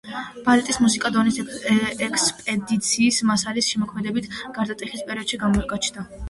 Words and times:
ბალეტის 0.45 0.77
მუსიკა 0.83 1.11
დონის 1.17 1.35
ექსპედიციის 1.43 3.21
მასალის 3.33 3.69
შემოქმედებითი 3.75 4.35
გარდატეხის 4.57 5.07
პერიოდში 5.13 5.41
გაჩნდა. 5.45 6.09